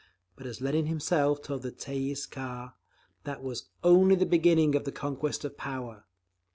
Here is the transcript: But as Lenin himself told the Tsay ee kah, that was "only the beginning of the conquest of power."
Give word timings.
But 0.35 0.47
as 0.47 0.61
Lenin 0.61 0.87
himself 0.87 1.43
told 1.43 1.61
the 1.61 1.69
Tsay 1.71 1.95
ee 2.09 2.15
kah, 2.31 2.73
that 3.23 3.43
was 3.43 3.69
"only 3.83 4.15
the 4.15 4.25
beginning 4.25 4.73
of 4.73 4.83
the 4.83 4.91
conquest 4.91 5.45
of 5.45 5.57
power." 5.57 6.05